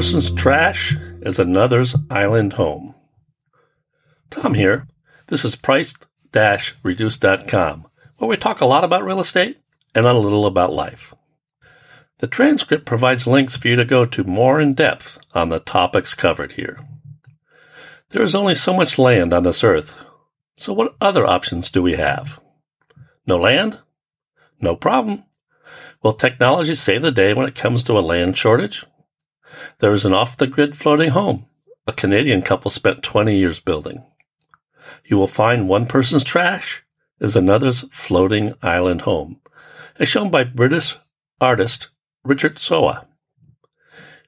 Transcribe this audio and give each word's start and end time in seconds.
Person's 0.00 0.30
trash 0.30 0.96
is 1.20 1.38
another's 1.38 1.94
island 2.08 2.54
home. 2.54 2.94
Tom 4.30 4.54
here. 4.54 4.86
This 5.26 5.44
is 5.44 5.56
price-reduce.com, 5.56 7.86
where 8.16 8.30
we 8.30 8.38
talk 8.38 8.62
a 8.62 8.64
lot 8.64 8.82
about 8.82 9.04
real 9.04 9.20
estate 9.20 9.58
and 9.94 10.06
a 10.06 10.14
little 10.14 10.46
about 10.46 10.72
life. 10.72 11.12
The 12.16 12.26
transcript 12.26 12.86
provides 12.86 13.26
links 13.26 13.58
for 13.58 13.68
you 13.68 13.76
to 13.76 13.84
go 13.84 14.06
to 14.06 14.24
more 14.24 14.58
in 14.58 14.72
depth 14.72 15.20
on 15.34 15.50
the 15.50 15.60
topics 15.60 16.14
covered 16.14 16.54
here. 16.54 16.78
There 18.08 18.22
is 18.22 18.34
only 18.34 18.54
so 18.54 18.72
much 18.72 18.98
land 18.98 19.34
on 19.34 19.42
this 19.42 19.62
earth, 19.62 19.94
so 20.56 20.72
what 20.72 20.96
other 21.02 21.26
options 21.26 21.70
do 21.70 21.82
we 21.82 21.96
have? 21.96 22.40
No 23.26 23.36
land? 23.36 23.80
No 24.62 24.76
problem. 24.76 25.24
Will 26.02 26.14
technology 26.14 26.74
save 26.74 27.02
the 27.02 27.12
day 27.12 27.34
when 27.34 27.46
it 27.46 27.54
comes 27.54 27.82
to 27.82 27.98
a 27.98 28.00
land 28.00 28.38
shortage? 28.38 28.86
There 29.78 29.92
is 29.92 30.04
an 30.04 30.14
off 30.14 30.36
the 30.36 30.46
grid 30.46 30.76
floating 30.76 31.10
home 31.10 31.46
a 31.90 31.92
Canadian 31.92 32.40
couple 32.40 32.70
spent 32.70 33.02
20 33.02 33.36
years 33.36 33.58
building. 33.58 34.04
You 35.04 35.16
will 35.16 35.26
find 35.26 35.68
one 35.68 35.86
person's 35.86 36.22
trash 36.22 36.84
is 37.18 37.34
another's 37.34 37.80
floating 37.90 38.54
island 38.62 39.02
home, 39.02 39.40
as 39.98 40.08
shown 40.08 40.30
by 40.30 40.44
British 40.44 40.96
artist 41.40 41.88
Richard 42.22 42.60
Sowa. 42.60 43.06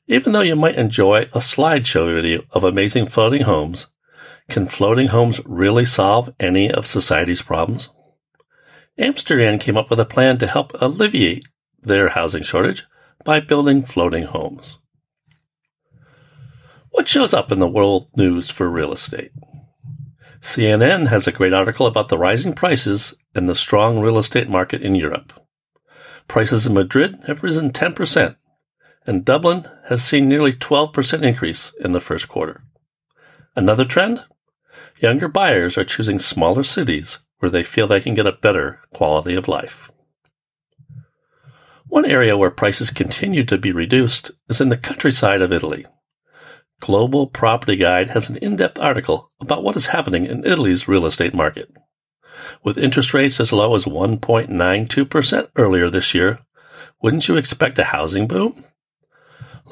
Even 0.09 0.33
though 0.33 0.41
you 0.41 0.57
might 0.57 0.75
enjoy 0.75 1.23
a 1.23 1.39
slideshow 1.39 2.13
video 2.13 2.43
of 2.51 2.65
amazing 2.65 3.07
floating 3.07 3.43
homes, 3.43 3.87
can 4.51 4.67
floating 4.67 5.09
homes 5.09 5.41
really 5.47 5.85
solve 5.85 6.35
any 6.41 6.69
of 6.69 6.87
society's 6.87 7.43
problems? 7.43 7.91
Amsterdam 8.99 9.59
came 9.59 9.77
up 9.77 9.89
with 9.89 10.01
a 10.01 10.05
plan 10.05 10.37
to 10.39 10.49
help 10.49 10.73
alleviate 10.83 11.47
their 11.81 12.09
housing 12.09 12.43
shortage 12.43 12.85
by 13.25 13.39
building 13.39 13.85
floating 13.85 14.25
homes. 14.25 14.79
What 16.93 17.09
shows 17.09 17.33
up 17.33 17.51
in 17.51 17.59
the 17.59 17.67
world 17.67 18.11
news 18.17 18.51
for 18.51 18.69
real 18.69 18.93
estate? 18.93 19.33
CNN 20.41 21.09
has 21.09 21.27
a 21.27 21.33
great 21.33 21.55
article 21.55 21.87
about 21.87 22.09
the 22.09 22.19
rising 22.19 22.53
prices 22.53 23.15
and 23.35 23.49
the 23.49 23.55
strong 23.55 24.01
real 24.01 24.19
estate 24.19 24.51
market 24.51 24.83
in 24.83 24.95
Europe. 24.95 25.33
Prices 26.29 26.67
in 26.67 26.75
Madrid 26.75 27.19
have 27.27 27.43
risen 27.43 27.73
10%, 27.73 28.37
and 29.07 29.25
Dublin 29.25 29.67
has 29.87 30.05
seen 30.05 30.29
nearly 30.29 30.53
12% 30.53 31.23
increase 31.23 31.73
in 31.81 31.93
the 31.93 32.01
first 32.01 32.29
quarter. 32.29 32.63
Another 33.57 33.87
trend? 33.87 34.25
Younger 35.01 35.29
buyers 35.29 35.79
are 35.79 35.85
choosing 35.85 36.19
smaller 36.19 36.63
cities 36.63 37.21
where 37.39 37.51
they 37.51 37.63
feel 37.63 37.87
they 37.87 38.03
can 38.03 38.15
get 38.15 38.27
a 38.27 38.33
better 38.33 38.81
quality 38.93 39.35
of 39.35 39.49
life. 39.49 39.91
One 41.87 42.05
area 42.05 42.37
where 42.37 42.51
prices 42.51 42.91
continue 42.91 43.45
to 43.45 43.57
be 43.57 43.73
reduced 43.73 44.31
is 44.51 44.61
in 44.61 44.69
the 44.69 44.77
countryside 44.77 45.41
of 45.41 45.55
Italy. 45.55 45.87
Global 46.83 47.29
Property 47.29 47.77
Guide 47.77 48.11
has 48.11 48.29
an 48.29 48.39
in-depth 48.39 48.77
article 48.77 49.31
about 49.41 49.63
what 49.63 49.77
is 49.77 49.87
happening 49.87 50.27
in 50.27 50.45
Italy's 50.45 50.89
real 50.89 51.07
estate 51.07 51.33
market. 51.33 51.71
With 52.65 52.77
interest 52.77 53.15
rates 53.15 53.39
as 53.39 53.53
low 53.53 53.77
as 53.77 53.85
1.92% 53.85 55.49
earlier 55.55 55.89
this 55.89 56.13
year, 56.13 56.41
wouldn't 57.01 57.29
you 57.29 57.37
expect 57.37 57.79
a 57.79 57.85
housing 57.85 58.27
boom? 58.27 58.65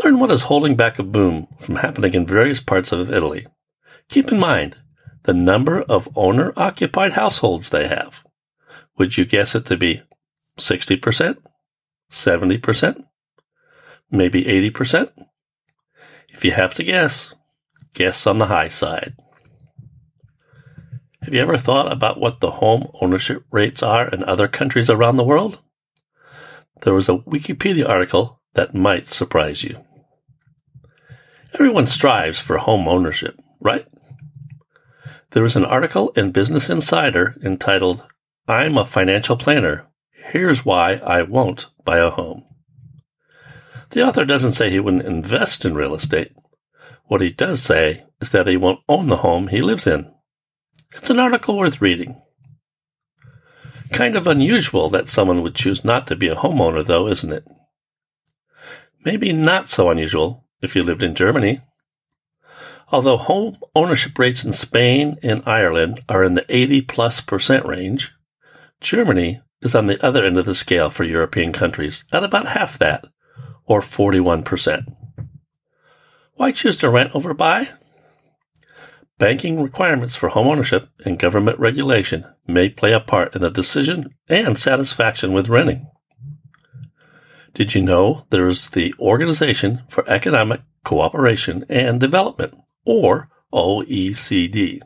Learn 0.05 0.21
what 0.21 0.31
is 0.31 0.43
holding 0.43 0.77
back 0.77 1.01
a 1.01 1.03
boom 1.03 1.49
from 1.59 1.77
happening 1.77 2.15
in 2.15 2.27
various 2.29 2.61
parts 2.61 2.93
of 2.93 3.13
Italy. 3.13 3.45
Keep 4.09 4.31
in 4.31 4.39
mind 4.39 4.77
the 5.25 5.35
number 5.35 5.83
of 5.83 6.17
owner 6.17 6.53
occupied 6.57 7.15
households 7.15 7.71
they 7.71 7.89
have. 7.89 8.25
Would 8.99 9.19
you 9.19 9.25
guess 9.25 9.57
it 9.57 9.67
to 9.67 9.77
be 9.77 10.03
60%? 10.61 11.39
70%? 12.09 13.05
Maybe 14.13 14.45
80%? 14.45 15.11
If 16.33 16.45
you 16.45 16.53
have 16.53 16.75
to 16.75 16.85
guess, 16.85 17.35
guess 17.95 18.27
on 18.27 18.39
the 18.39 18.47
high 18.47 18.69
side. 18.69 19.15
Have 21.23 21.35
you 21.35 21.41
ever 21.41 21.59
thought 21.59 21.93
about 21.93 22.19
what 22.19 22.41
the 22.41 22.53
home 22.53 22.91
ownership 23.01 23.45
rates 23.51 23.83
are 23.83 24.09
in 24.09 24.25
other 24.25 24.49
countries 24.49 24.89
around 24.89 25.17
the 25.17 25.25
world? 25.25 25.59
There 26.83 26.95
was 26.95 27.09
a 27.09 27.19
Wikipedia 27.19 27.87
article 27.87 28.41
that 28.55 28.75
might 28.75 29.07
surprise 29.07 29.63
you. 29.63 29.85
Everyone 31.53 31.87
strives 31.87 32.41
for 32.41 32.59
home 32.59 32.89
ownership, 32.89 33.39
right? 33.61 33.87
There 35.33 35.43
was 35.43 35.57
an 35.57 35.65
article 35.65 36.11
in 36.17 36.33
Business 36.33 36.71
Insider 36.71 37.37
entitled, 37.45 38.03
I'm 38.49 38.79
a 38.79 38.85
financial 38.85 39.37
planner. 39.37 39.87
Here's 40.11 40.65
why 40.65 40.95
I 41.05 41.23
won't 41.23 41.67
buy 41.85 41.99
a 41.99 42.11
home. 42.11 42.45
The 43.91 44.07
author 44.07 44.25
doesn't 44.25 44.53
say 44.53 44.71
he 44.71 44.81
wouldn't 44.81 45.05
invest 45.05 45.65
in 45.65 45.75
real 45.75 45.95
estate. 45.95 46.33
What 47.07 47.21
he 47.21 47.31
does 47.31 47.63
say 47.63 48.05
is 48.21 48.31
that 48.31 48.47
he 48.47 48.57
won't 48.57 48.81
own 48.89 49.09
the 49.09 49.17
home 49.17 49.49
he 49.49 49.61
lives 49.61 49.87
in. 49.87 50.13
It's 50.95 51.11
an 51.11 51.19
article 51.19 51.57
worth 51.57 51.81
reading. 51.81 52.21
Kind 53.93 54.15
of 54.15 54.29
unusual 54.29 54.89
that 54.91 55.09
someone 55.09 55.43
would 55.43 55.57
choose 55.57 55.85
not 55.85 56.07
to 56.07 56.17
be 56.17 56.29
a 56.29 56.37
homeowner, 56.37 56.87
though, 56.87 57.09
isn't 57.09 57.33
it? 57.33 57.45
Maybe 59.05 59.33
not 59.33 59.69
so 59.69 59.91
unusual 59.91 60.47
if 60.63 60.77
you 60.77 60.85
lived 60.85 61.03
in 61.03 61.15
Germany. 61.15 61.61
Although 62.93 63.17
home 63.17 63.59
ownership 63.75 64.19
rates 64.19 64.45
in 64.45 64.53
Spain 64.53 65.17
and 65.23 65.43
Ireland 65.47 66.03
are 66.09 66.23
in 66.23 66.35
the 66.35 66.47
80 66.49 66.83
plus 66.83 67.21
percent 67.21 67.65
range, 67.67 68.13
Germany 68.81 69.41
is 69.63 69.75
on 69.75 69.87
the 69.87 70.05
other 70.05 70.25
end 70.25 70.39
of 70.39 70.47
the 70.47 70.55
scale 70.55 70.91
for 70.91 71.05
European 71.05 71.53
countries 71.53 72.05
at 72.13 72.25
about 72.25 72.49
half 72.49 72.79
that, 72.79 73.07
or 73.71 73.81
41%. 73.81 74.97
Why 76.35 76.51
choose 76.51 76.77
to 76.79 76.91
rent 76.91 77.15
over 77.15 77.33
buy? 77.33 77.69
Banking 79.17 79.63
requirements 79.63 80.17
for 80.17 80.31
homeownership 80.31 80.89
and 81.05 81.21
government 81.21 81.57
regulation 81.61 82.27
may 82.49 82.69
play 82.69 82.93
a 82.93 82.99
part 82.99 83.37
in 83.37 83.43
the 83.43 83.51
decision 83.51 84.13
and 84.29 84.59
satisfaction 84.59 85.33
with 85.33 85.49
renting. 85.49 85.87
Did 87.55 87.77
you 87.77 87.83
know 87.83 88.27
there 88.31 88.49
is 88.49 88.71
the 88.71 88.93
Organization 88.99 89.83
for 89.89 90.09
Economic 90.11 90.63
Cooperation 90.85 91.65
and 91.69 92.01
Development, 92.01 92.59
or 92.85 93.29
OECD? 93.55 94.81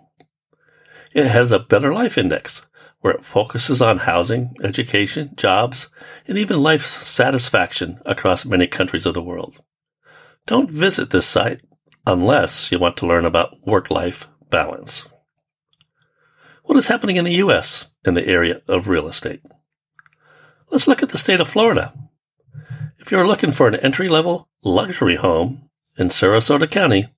It 1.15 1.27
has 1.27 1.53
a 1.53 1.59
Better 1.59 1.95
Life 1.95 2.19
Index, 2.19 2.67
where 3.05 3.13
it 3.13 3.23
focuses 3.23 3.83
on 3.83 3.99
housing, 3.99 4.57
education, 4.63 5.31
jobs, 5.37 5.91
and 6.27 6.39
even 6.39 6.63
life 6.63 6.87
satisfaction 6.87 8.01
across 8.07 8.47
many 8.47 8.67
countries 8.67 9.05
of 9.05 9.13
the 9.13 9.21
world. 9.21 9.63
Don't 10.47 10.71
visit 10.71 11.11
this 11.11 11.27
site 11.27 11.61
unless 12.07 12.73
you 12.73 12.79
want 12.79 12.97
to 12.97 13.07
learn 13.07 13.27
about 13.27 13.59
work 13.67 13.91
life 13.91 14.29
balance. 14.49 15.07
What 16.63 16.79
is 16.79 16.89
happening 16.89 17.17
in 17.17 17.27
the 17.27 17.35
U.S. 17.35 17.93
in 18.07 18.15
the 18.15 18.27
area 18.27 18.63
of 18.69 18.89
real 18.89 19.07
estate? 19.07 19.43
Let's 20.71 20.89
look 20.89 21.03
at 21.03 21.11
the 21.11 21.19
state 21.19 21.43
of 21.43 21.49
Florida. 21.49 21.93
If 22.99 23.13
you're 23.13 23.27
looking 23.27 23.53
for 23.53 23.69
an 23.69 23.75
entry 23.75 24.09
level 24.09 24.49
luxury 24.63 25.17
home 25.17 25.69
in 25.99 26.09
Sarasota 26.09 26.71
County, 26.71 27.09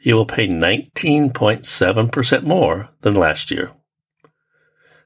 you 0.00 0.16
will 0.16 0.26
pay 0.26 0.48
19.7% 0.48 2.42
more 2.42 2.88
than 3.02 3.14
last 3.14 3.52
year. 3.52 3.70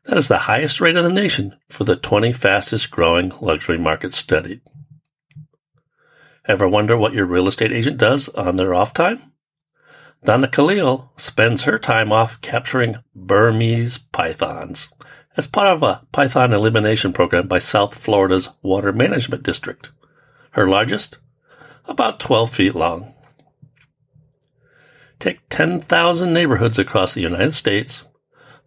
That 0.04 0.16
is 0.16 0.28
the 0.28 0.38
highest 0.38 0.80
rate 0.80 0.96
in 0.96 1.04
the 1.04 1.10
nation 1.10 1.56
for 1.68 1.84
the 1.84 1.94
20 1.94 2.32
fastest 2.32 2.90
growing 2.90 3.32
luxury 3.40 3.78
markets 3.78 4.16
studied. 4.16 4.60
Ever 6.46 6.66
wonder 6.66 6.96
what 6.96 7.14
your 7.14 7.26
real 7.26 7.46
estate 7.46 7.72
agent 7.72 7.98
does 7.98 8.28
on 8.30 8.56
their 8.56 8.74
off 8.74 8.92
time? 8.92 9.32
Donna 10.24 10.48
Khalil 10.48 11.12
spends 11.16 11.62
her 11.62 11.78
time 11.78 12.12
off 12.12 12.41
capturing 12.41 12.97
Burmese 13.15 13.98
pythons 13.98 14.92
as 15.36 15.47
part 15.47 15.68
of 15.68 15.82
a 15.82 16.03
python 16.12 16.53
elimination 16.53 17.12
program 17.12 17.47
by 17.47 17.59
South 17.59 17.97
Florida's 17.97 18.50
Water 18.60 18.92
Management 18.92 19.42
District. 19.42 19.91
Her 20.50 20.68
largest? 20.68 21.18
About 21.86 22.21
12 22.21 22.53
feet 22.53 22.74
long. 22.74 23.15
Take 25.18 25.41
10,000 25.48 26.32
neighborhoods 26.32 26.78
across 26.78 27.15
the 27.15 27.21
United 27.21 27.53
States 27.53 28.04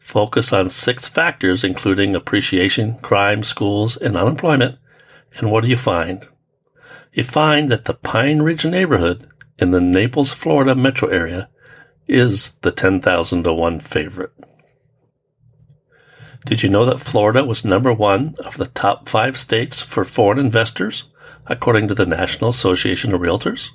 focus 0.06 0.54
on 0.54 0.70
six 0.70 1.08
factors, 1.08 1.64
including 1.64 2.16
appreciation, 2.16 2.94
crime, 3.00 3.42
schools, 3.42 3.98
and 3.98 4.16
unemployment. 4.16 4.78
And 5.34 5.52
what 5.52 5.64
do 5.64 5.68
you 5.68 5.76
find? 5.76 6.24
You 7.12 7.24
find 7.24 7.72
that 7.72 7.86
the 7.86 7.96
Pine 7.96 8.44
Ridge 8.44 8.66
neighborhood 8.66 9.28
in 9.58 9.72
the 9.72 9.82
Naples, 9.82 10.32
Florida 10.32 10.76
metro 10.76 11.10
area 11.10 11.50
is 12.08 12.54
the 12.58 12.72
10,000 12.72 13.44
to 13.44 13.52
1 13.52 13.80
favorite. 13.80 14.32
Did 16.46 16.62
you 16.62 16.70
know 16.70 16.86
that 16.86 17.00
Florida 17.00 17.44
was 17.44 17.66
number 17.66 17.92
one 17.92 18.36
of 18.46 18.58
the 18.58 18.68
top 18.68 19.10
five 19.10 19.36
states 19.36 19.82
for 19.82 20.06
foreign 20.06 20.38
investors, 20.38 21.06
according 21.48 21.88
to 21.88 21.96
the 21.96 22.06
National 22.06 22.52
Association 22.52 23.12
of 23.12 23.22
Realtors? 23.22 23.72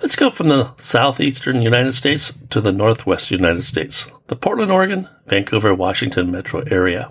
Let's 0.00 0.16
go 0.16 0.28
from 0.28 0.48
the 0.48 0.74
southeastern 0.76 1.62
United 1.62 1.92
States 1.92 2.38
to 2.50 2.60
the 2.60 2.70
northwest 2.70 3.30
United 3.30 3.64
States, 3.64 4.12
the 4.26 4.36
Portland, 4.36 4.70
Oregon, 4.70 5.08
Vancouver, 5.26 5.74
Washington 5.74 6.30
metro 6.30 6.60
area. 6.70 7.10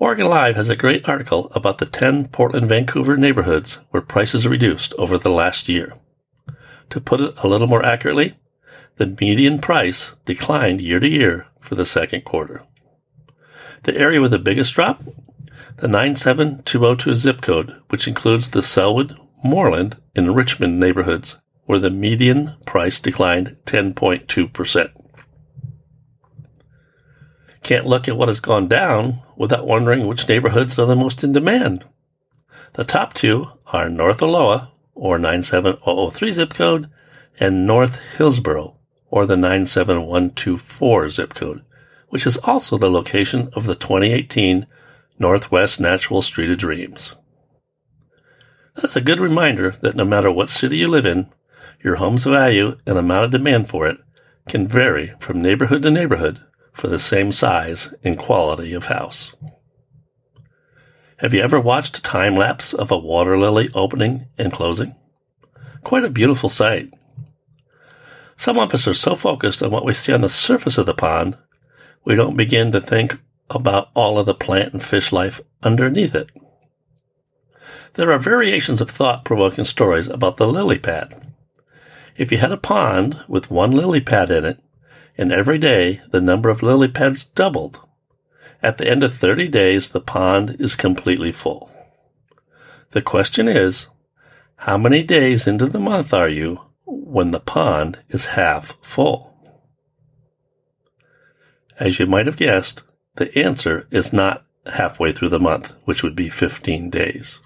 Oregon 0.00 0.26
Live 0.26 0.56
has 0.56 0.68
a 0.68 0.76
great 0.76 1.08
article 1.08 1.50
about 1.54 1.78
the 1.78 1.86
10 1.86 2.26
Portland 2.28 2.68
Vancouver 2.68 3.16
neighborhoods 3.16 3.78
where 3.90 4.02
prices 4.02 4.48
reduced 4.48 4.92
over 4.94 5.16
the 5.16 5.30
last 5.30 5.68
year. 5.68 5.94
To 6.90 7.00
put 7.00 7.20
it 7.20 7.34
a 7.38 7.46
little 7.46 7.68
more 7.68 7.84
accurately, 7.84 8.34
the 8.96 9.16
median 9.20 9.60
price 9.60 10.16
declined 10.24 10.80
year 10.80 10.98
to 10.98 11.08
year 11.08 11.46
for 11.60 11.76
the 11.76 11.86
second 11.86 12.24
quarter. 12.24 12.62
The 13.84 13.96
area 13.96 14.20
with 14.20 14.32
the 14.32 14.40
biggest 14.40 14.74
drop? 14.74 15.04
The 15.76 15.88
97202 15.88 17.14
zip 17.14 17.40
code, 17.40 17.80
which 17.90 18.08
includes 18.08 18.50
the 18.50 18.60
Sellwood, 18.60 19.16
Moreland, 19.44 20.00
and 20.16 20.34
Richmond 20.34 20.80
neighborhoods, 20.80 21.36
where 21.66 21.78
the 21.78 21.90
median 21.90 22.56
price 22.64 22.98
declined 22.98 23.58
10.2%. 23.66 24.90
Can't 27.62 27.86
look 27.86 28.08
at 28.08 28.16
what 28.16 28.28
has 28.28 28.40
gone 28.40 28.68
down 28.68 29.20
without 29.36 29.66
wondering 29.66 30.06
which 30.06 30.28
neighborhoods 30.28 30.78
are 30.78 30.86
the 30.86 30.96
most 30.96 31.22
in 31.22 31.32
demand. 31.32 31.84
The 32.72 32.84
top 32.84 33.12
two 33.12 33.48
are 33.70 33.90
North 33.90 34.22
Aloha, 34.22 34.68
or 34.94 35.18
97003 35.18 36.30
zip 36.30 36.54
code, 36.54 36.90
and 37.38 37.66
North 37.66 38.00
Hillsboro, 38.16 38.76
or 39.10 39.26
the 39.26 39.36
97124 39.36 41.08
zip 41.10 41.34
code, 41.34 41.62
which 42.08 42.26
is 42.26 42.38
also 42.38 42.78
the 42.78 42.90
location 42.90 43.50
of 43.52 43.66
the 43.66 43.74
2018 43.74 44.66
Northwest 45.18 45.80
Natural 45.80 46.22
Street 46.22 46.50
of 46.50 46.56
Dreams. 46.56 47.16
That 48.74 48.84
is 48.84 48.96
a 48.96 49.00
good 49.00 49.20
reminder 49.20 49.72
that 49.82 49.94
no 49.94 50.04
matter 50.04 50.30
what 50.30 50.48
city 50.48 50.78
you 50.78 50.88
live 50.88 51.06
in, 51.06 51.32
your 51.82 51.96
home's 51.96 52.24
value 52.24 52.76
and 52.86 52.98
amount 52.98 53.24
of 53.24 53.30
demand 53.30 53.68
for 53.68 53.86
it 53.86 53.98
can 54.48 54.66
vary 54.66 55.14
from 55.20 55.40
neighborhood 55.40 55.82
to 55.82 55.90
neighborhood 55.90 56.40
for 56.72 56.88
the 56.88 56.98
same 56.98 57.30
size 57.30 57.94
and 58.02 58.18
quality 58.18 58.72
of 58.72 58.86
house. 58.86 59.36
Have 61.18 61.32
you 61.32 61.40
ever 61.40 61.60
watched 61.60 61.98
a 61.98 62.02
time 62.02 62.34
lapse 62.34 62.74
of 62.74 62.90
a 62.90 62.98
water 62.98 63.38
lily 63.38 63.70
opening 63.74 64.26
and 64.36 64.52
closing? 64.52 64.96
Quite 65.82 66.04
a 66.04 66.10
beautiful 66.10 66.48
sight. 66.48 66.92
Some 68.36 68.58
of 68.58 68.74
us 68.74 68.88
are 68.88 68.94
so 68.94 69.14
focused 69.14 69.62
on 69.62 69.70
what 69.70 69.84
we 69.84 69.94
see 69.94 70.12
on 70.12 70.22
the 70.22 70.28
surface 70.28 70.76
of 70.76 70.86
the 70.86 70.94
pond, 70.94 71.36
we 72.04 72.14
don't 72.14 72.36
begin 72.36 72.72
to 72.72 72.80
think 72.80 73.18
about 73.48 73.90
all 73.94 74.18
of 74.18 74.26
the 74.26 74.34
plant 74.34 74.72
and 74.72 74.82
fish 74.82 75.12
life 75.12 75.40
underneath 75.62 76.14
it. 76.14 76.30
There 77.94 78.10
are 78.10 78.18
variations 78.18 78.80
of 78.80 78.90
thought 78.90 79.24
provoking 79.24 79.64
stories 79.64 80.08
about 80.08 80.36
the 80.36 80.48
lily 80.48 80.78
pad. 80.78 81.32
If 82.16 82.32
you 82.32 82.38
had 82.38 82.50
a 82.50 82.56
pond 82.56 83.20
with 83.28 83.52
one 83.52 83.70
lily 83.70 84.00
pad 84.00 84.32
in 84.32 84.44
it, 84.44 84.60
and 85.16 85.32
every 85.32 85.58
day 85.58 86.00
the 86.10 86.20
number 86.20 86.48
of 86.48 86.62
lily 86.62 86.88
pads 86.88 87.24
doubled, 87.24 87.80
at 88.62 88.78
the 88.78 88.90
end 88.90 89.04
of 89.04 89.14
30 89.14 89.46
days 89.46 89.90
the 89.90 90.00
pond 90.00 90.56
is 90.58 90.74
completely 90.74 91.30
full. 91.30 91.70
The 92.90 93.02
question 93.02 93.46
is, 93.46 93.86
how 94.56 94.76
many 94.76 95.04
days 95.04 95.46
into 95.46 95.66
the 95.66 95.78
month 95.78 96.12
are 96.12 96.28
you 96.28 96.62
when 96.86 97.30
the 97.30 97.40
pond 97.40 97.98
is 98.08 98.26
half 98.26 98.76
full? 98.82 99.34
As 101.78 102.00
you 102.00 102.06
might 102.06 102.26
have 102.26 102.36
guessed, 102.36 102.82
the 103.16 103.36
answer 103.38 103.86
is 103.92 104.12
not 104.12 104.44
halfway 104.66 105.12
through 105.12 105.28
the 105.28 105.38
month, 105.38 105.74
which 105.84 106.02
would 106.02 106.16
be 106.16 106.28
15 106.28 106.90
days. 106.90 107.38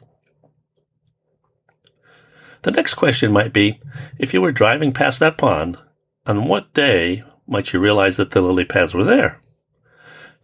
The 2.63 2.71
next 2.71 2.95
question 2.95 3.33
might 3.33 3.53
be 3.53 3.81
if 4.19 4.35
you 4.35 4.41
were 4.41 4.53
driving 4.53 4.93
past 4.93 5.21
that 5.21 5.39
pond, 5.39 5.79
on 6.27 6.47
what 6.47 6.75
day 6.75 7.25
might 7.47 7.73
you 7.73 7.81
realize 7.81 8.17
that 8.17 8.33
the 8.33 8.41
lily 8.41 8.65
pads 8.65 8.95
were 8.95 9.05
there? 9.05 9.41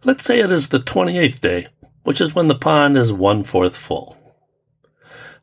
Let's 0.03 0.23
say 0.23 0.39
it 0.39 0.51
is 0.51 0.69
the 0.69 0.79
28th 0.79 1.41
day, 1.41 1.67
which 2.03 2.21
is 2.21 2.33
when 2.33 2.47
the 2.47 2.55
pond 2.55 2.97
is 2.97 3.11
one 3.11 3.43
fourth 3.43 3.75
full. 3.75 4.17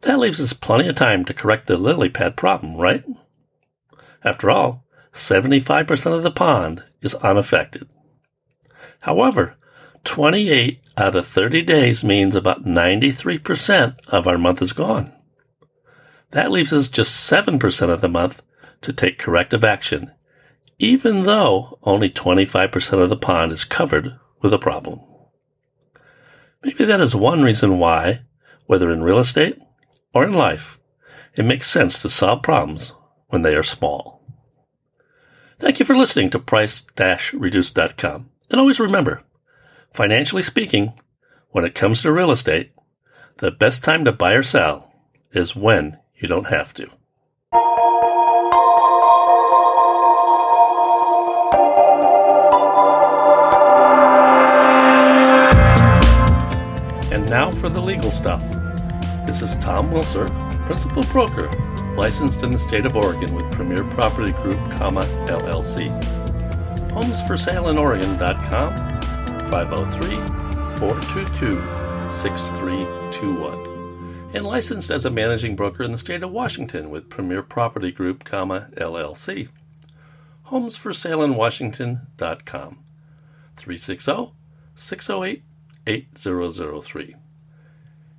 That 0.02 0.18
leaves 0.18 0.40
us 0.40 0.52
plenty 0.52 0.88
of 0.88 0.96
time 0.96 1.24
to 1.26 1.34
correct 1.34 1.66
the 1.66 1.76
lily 1.76 2.08
pad 2.08 2.36
problem, 2.36 2.76
right? 2.76 3.04
After 4.24 4.50
all, 4.50 4.84
75% 5.12 6.12
of 6.14 6.22
the 6.22 6.30
pond 6.30 6.84
is 7.00 7.14
unaffected. 7.16 7.88
However, 9.00 9.56
28 10.04 10.80
out 10.96 11.14
of 11.14 11.26
30 11.26 11.62
days 11.62 12.02
means 12.02 12.34
about 12.34 12.64
93% 12.64 13.98
of 14.08 14.26
our 14.26 14.38
month 14.38 14.62
is 14.62 14.72
gone. 14.72 15.12
That 16.32 16.50
leaves 16.50 16.72
us 16.72 16.88
just 16.88 17.30
7% 17.30 17.88
of 17.90 18.00
the 18.00 18.08
month 18.08 18.42
to 18.80 18.92
take 18.92 19.18
corrective 19.18 19.62
action, 19.64 20.12
even 20.78 21.22
though 21.22 21.78
only 21.82 22.10
25% 22.10 23.02
of 23.02 23.08
the 23.10 23.16
pond 23.16 23.52
is 23.52 23.64
covered 23.64 24.18
with 24.40 24.52
a 24.52 24.58
problem. 24.58 25.00
Maybe 26.64 26.84
that 26.84 27.00
is 27.00 27.14
one 27.14 27.42
reason 27.42 27.78
why, 27.78 28.22
whether 28.66 28.90
in 28.90 29.02
real 29.02 29.18
estate 29.18 29.58
or 30.14 30.24
in 30.24 30.32
life, 30.32 30.80
it 31.34 31.44
makes 31.44 31.70
sense 31.70 32.00
to 32.02 32.10
solve 32.10 32.42
problems 32.42 32.94
when 33.28 33.42
they 33.42 33.54
are 33.54 33.62
small. 33.62 34.20
Thank 35.58 35.78
you 35.80 35.86
for 35.86 35.96
listening 35.96 36.30
to 36.30 36.38
price-reduce.com. 36.38 38.30
And 38.50 38.60
always 38.60 38.80
remember, 38.80 39.22
financially 39.92 40.42
speaking, 40.42 40.92
when 41.50 41.64
it 41.64 41.74
comes 41.74 42.02
to 42.02 42.12
real 42.12 42.30
estate, 42.30 42.72
the 43.38 43.50
best 43.50 43.84
time 43.84 44.04
to 44.04 44.12
buy 44.12 44.32
or 44.32 44.42
sell 44.42 44.92
is 45.32 45.56
when 45.56 45.98
you 46.22 46.28
don't 46.28 46.46
have 46.46 46.72
to. 46.74 46.88
And 57.12 57.28
now 57.28 57.50
for 57.50 57.68
the 57.68 57.80
legal 57.80 58.10
stuff. 58.10 58.42
This 59.26 59.42
is 59.42 59.56
Tom 59.56 59.90
Wilser, 59.90 60.28
Principal 60.66 61.02
Broker, 61.04 61.50
licensed 61.96 62.42
in 62.42 62.50
the 62.50 62.58
state 62.58 62.86
of 62.86 62.96
Oregon 62.96 63.34
with 63.34 63.50
Premier 63.52 63.84
Property 63.84 64.32
Group, 64.32 64.58
comma, 64.70 65.02
LLC. 65.26 65.90
HomesForSaleInOregon.com, 66.92 68.76
503 69.50 70.16
422 70.78 71.62
6321 72.12 73.71
and 74.34 74.44
licensed 74.44 74.90
as 74.90 75.04
a 75.04 75.10
managing 75.10 75.56
broker 75.56 75.82
in 75.82 75.92
the 75.92 75.98
state 75.98 76.22
of 76.22 76.30
Washington 76.30 76.90
with 76.90 77.10
Premier 77.10 77.42
Property 77.42 77.92
Group, 77.92 78.24
comma, 78.24 78.68
LLC. 78.76 79.48
Homes 80.44 80.76
for 80.76 80.92
Sale 80.92 81.22
in 81.22 81.34
Washington.com. 81.34 82.78
360 83.56 84.32
608 84.74 85.42
8003. 85.86 87.14